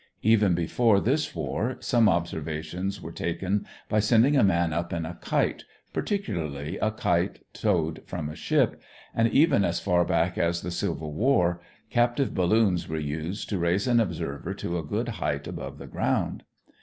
[0.23, 5.13] Even before this war, some observations were taken by sending a man up in a
[5.21, 8.81] kite, particularly a kite towed from a ship,
[9.13, 11.61] and even as far back as the Civil War
[11.91, 16.45] captive balloons were used to raise an observer to a good height above the ground.